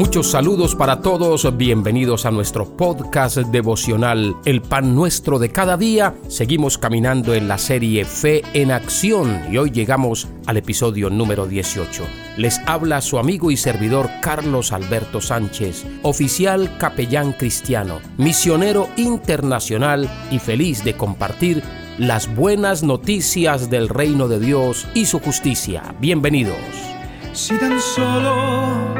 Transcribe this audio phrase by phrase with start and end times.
[0.00, 6.14] Muchos saludos para todos, bienvenidos a nuestro podcast devocional El Pan Nuestro de cada día.
[6.26, 12.02] Seguimos caminando en la serie Fe en Acción y hoy llegamos al episodio número 18.
[12.38, 20.38] Les habla su amigo y servidor Carlos Alberto Sánchez, oficial capellán cristiano, misionero internacional y
[20.38, 21.62] feliz de compartir
[21.98, 25.94] las buenas noticias del reino de Dios y su justicia.
[26.00, 26.56] Bienvenidos.
[27.34, 28.99] Si tan solo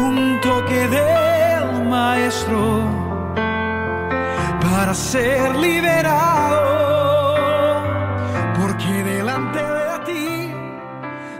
[0.00, 2.80] un del maestro
[4.60, 6.70] para ser liberado.
[8.60, 10.52] Porque delante de ti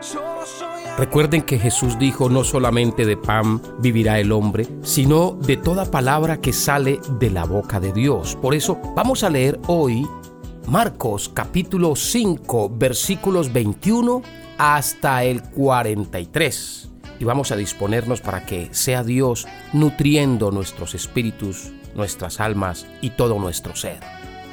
[0.01, 5.57] solo soy Recuerden que Jesús dijo no solamente de pan vivirá el hombre, sino de
[5.57, 8.37] toda palabra que sale de la boca de Dios.
[8.37, 10.07] Por eso vamos a leer hoy
[10.67, 14.23] Marcos capítulo 5 versículos 21
[14.59, 16.90] hasta el 43.
[17.21, 23.39] Y vamos a disponernos para que sea Dios nutriendo nuestros espíritus, nuestras almas y todo
[23.39, 24.01] nuestro ser.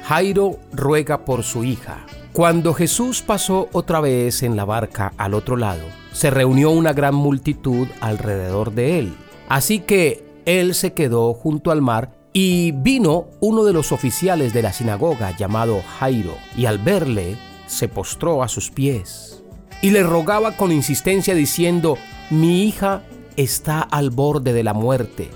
[0.04, 2.06] Jairo ruega por su hija.
[2.32, 7.14] Cuando Jesús pasó otra vez en la barca al otro lado, se reunió una gran
[7.14, 9.14] multitud alrededor de él.
[9.48, 14.62] Así que él se quedó junto al mar y vino uno de los oficiales de
[14.62, 19.42] la sinagoga llamado Jairo, y al verle se postró a sus pies
[19.80, 21.96] y le rogaba con insistencia diciendo,
[22.30, 23.02] mi hija
[23.36, 25.30] está al borde de la muerte.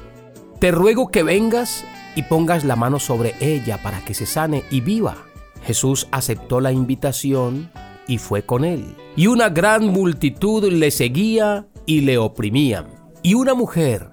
[0.58, 4.80] Te ruego que vengas y pongas la mano sobre ella para que se sane y
[4.80, 5.16] viva.
[5.62, 7.70] Jesús aceptó la invitación
[8.06, 8.94] y fue con él.
[9.16, 12.88] Y una gran multitud le seguía y le oprimían.
[13.22, 14.10] Y una mujer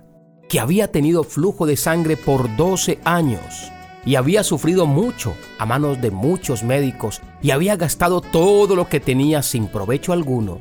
[0.47, 3.71] que había tenido flujo de sangre por 12 años
[4.05, 8.99] y había sufrido mucho a manos de muchos médicos y había gastado todo lo que
[8.99, 10.59] tenía sin provecho alguno,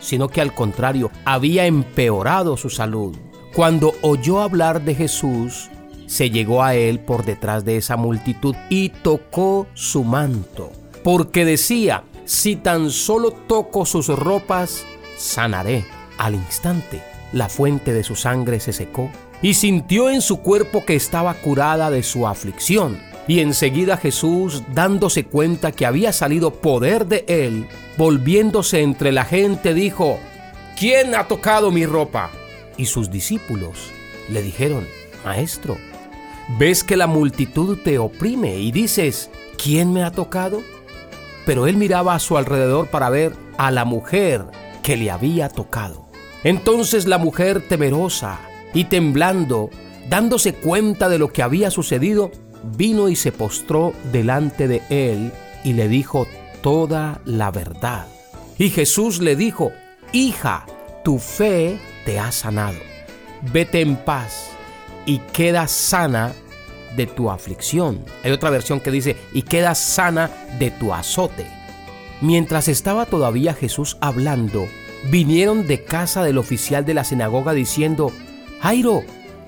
[0.00, 3.16] sino que al contrario había empeorado su salud.
[3.54, 5.70] Cuando oyó hablar de Jesús,
[6.06, 10.72] se llegó a él por detrás de esa multitud y tocó su manto,
[11.04, 14.84] porque decía, si tan solo toco sus ropas,
[15.16, 15.84] sanaré.
[16.18, 19.10] Al instante, la fuente de su sangre se secó
[19.42, 23.00] y sintió en su cuerpo que estaba curada de su aflicción.
[23.28, 27.66] Y enseguida Jesús, dándose cuenta que había salido poder de él,
[27.96, 30.18] volviéndose entre la gente, dijo,
[30.78, 32.30] ¿quién ha tocado mi ropa?
[32.76, 33.90] Y sus discípulos
[34.28, 34.86] le dijeron,
[35.24, 35.76] Maestro,
[36.58, 39.30] ves que la multitud te oprime y dices,
[39.62, 40.62] ¿quién me ha tocado?
[41.46, 44.44] Pero él miraba a su alrededor para ver a la mujer
[44.82, 46.06] que le había tocado.
[46.42, 48.40] Entonces la mujer temerosa,
[48.72, 49.70] y temblando,
[50.08, 52.30] dándose cuenta de lo que había sucedido,
[52.62, 55.32] vino y se postró delante de él
[55.64, 56.26] y le dijo
[56.62, 58.06] toda la verdad.
[58.58, 59.72] Y Jesús le dijo,
[60.12, 60.66] Hija,
[61.04, 62.78] tu fe te ha sanado.
[63.52, 64.50] Vete en paz
[65.06, 66.32] y queda sana
[66.96, 68.04] de tu aflicción.
[68.24, 71.46] Hay otra versión que dice, y queda sana de tu azote.
[72.20, 74.66] Mientras estaba todavía Jesús hablando,
[75.10, 78.12] vinieron de casa del oficial de la sinagoga diciendo,
[78.60, 79.02] Jairo,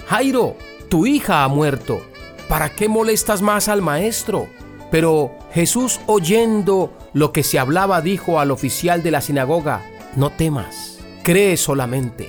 [0.07, 0.57] Jairo,
[0.89, 2.03] tu hija ha muerto.
[2.49, 4.49] ¿Para qué molestas más al maestro?
[4.91, 9.83] Pero Jesús, oyendo lo que se hablaba, dijo al oficial de la sinagoga,
[10.17, 12.29] no temas, cree solamente.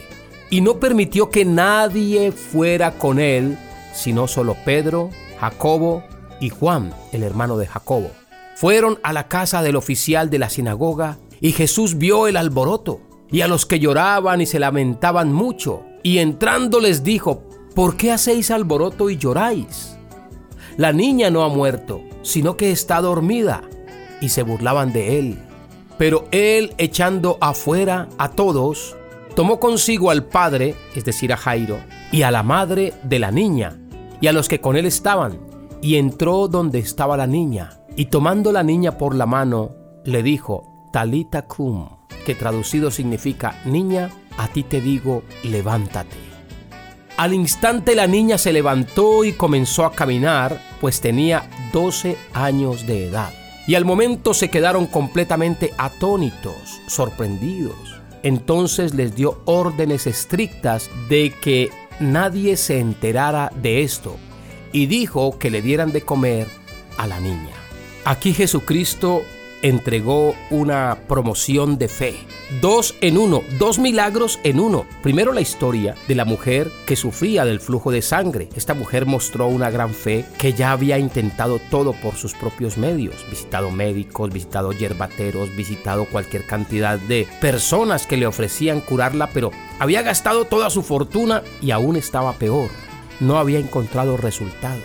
[0.50, 3.57] Y no permitió que nadie fuera con él,
[3.94, 6.04] sino solo Pedro, Jacobo
[6.39, 8.12] y Juan, el hermano de Jacobo.
[8.56, 13.42] Fueron a la casa del oficial de la sinagoga y Jesús vio el alboroto y
[13.42, 17.44] a los que lloraban y se lamentaban mucho y entrando les dijo,
[17.74, 19.98] ¿por qué hacéis alboroto y lloráis?
[20.78, 23.62] La niña no ha muerto, sino que está dormida.
[24.22, 25.38] y se burlaban de él.
[25.98, 28.96] Pero él, echando afuera a todos,
[29.36, 31.80] tomó consigo al padre, es decir, a Jairo,
[32.10, 33.78] y a la madre de la niña,
[34.22, 35.40] y a los que con él estaban,
[35.81, 40.88] y entró donde estaba la niña, y tomando la niña por la mano, le dijo,
[40.94, 41.90] Talita cum,
[42.26, 46.32] que traducido significa, niña, a ti te digo, levántate.
[47.24, 53.08] Al instante la niña se levantó y comenzó a caminar, pues tenía 12 años de
[53.08, 53.34] edad.
[53.66, 58.02] Y al momento se quedaron completamente atónitos, sorprendidos.
[58.24, 61.70] Entonces les dio órdenes estrictas de que
[62.02, 64.18] nadie se enterara de esto
[64.74, 66.48] y dijo que le dieran de comer
[66.98, 67.56] a la niña.
[68.04, 69.22] Aquí Jesucristo
[69.63, 72.15] entregó una promoción de fe.
[72.62, 74.86] Dos en uno, dos milagros en uno.
[75.01, 78.50] Primero la historia de la mujer que sufría del flujo de sangre.
[78.56, 83.25] Esta mujer mostró una gran fe que ya había intentado todo por sus propios medios.
[83.30, 90.01] Visitado médicos, visitado yerbateros, visitado cualquier cantidad de personas que le ofrecían curarla, pero había
[90.01, 92.69] gastado toda su fortuna y aún estaba peor.
[93.21, 94.83] No había encontrado resultados.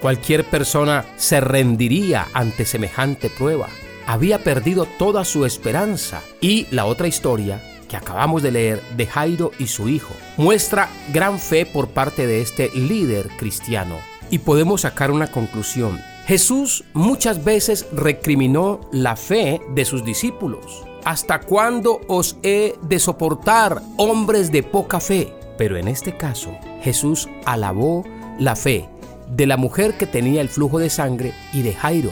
[0.00, 3.68] Cualquier persona se rendiría ante semejante prueba
[4.06, 6.22] había perdido toda su esperanza.
[6.40, 11.38] Y la otra historia que acabamos de leer de Jairo y su hijo muestra gran
[11.38, 13.98] fe por parte de este líder cristiano.
[14.30, 16.00] Y podemos sacar una conclusión.
[16.26, 20.84] Jesús muchas veces recriminó la fe de sus discípulos.
[21.04, 25.34] ¿Hasta cuándo os he de soportar, hombres de poca fe?
[25.58, 28.04] Pero en este caso, Jesús alabó
[28.38, 28.88] la fe
[29.28, 32.10] de la mujer que tenía el flujo de sangre y de Jairo.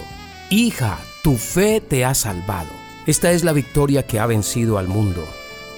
[0.50, 2.70] Hija, tu fe te ha salvado.
[3.06, 5.24] Esta es la victoria que ha vencido al mundo,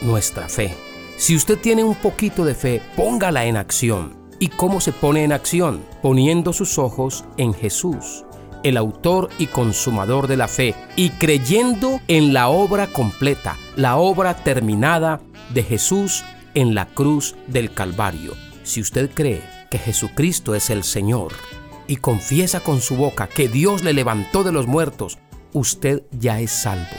[0.01, 0.75] nuestra fe.
[1.19, 4.17] Si usted tiene un poquito de fe, póngala en acción.
[4.39, 5.85] ¿Y cómo se pone en acción?
[6.03, 8.25] Poniendo sus ojos en Jesús,
[8.63, 14.35] el autor y consumador de la fe, y creyendo en la obra completa, la obra
[14.35, 15.21] terminada
[15.53, 16.25] de Jesús
[16.55, 18.33] en la cruz del Calvario.
[18.63, 21.33] Si usted cree que Jesucristo es el Señor
[21.87, 25.19] y confiesa con su boca que Dios le levantó de los muertos
[25.55, 26.97] usted ya es salvo.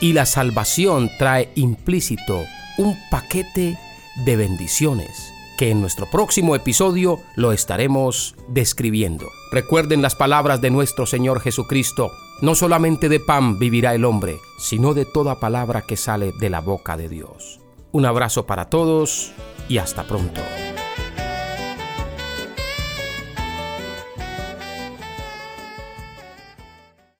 [0.00, 2.44] Y la salvación trae implícito
[2.78, 3.78] un paquete
[4.24, 9.26] de bendiciones que en nuestro próximo episodio lo estaremos describiendo.
[9.52, 14.94] Recuerden las palabras de nuestro Señor Jesucristo, no solamente de pan vivirá el hombre, sino
[14.94, 17.60] de toda palabra que sale de la boca de Dios.
[17.92, 19.32] Un abrazo para todos
[19.68, 20.40] y hasta pronto.